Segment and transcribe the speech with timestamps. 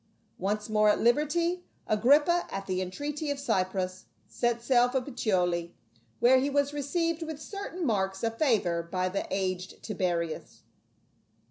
[0.39, 5.75] Once more at liberty, Agrippa, at the entreaty of Cypros, set sail for Puteoli,
[6.19, 10.63] where he was received with certain marks of favor by the aged Tiberius.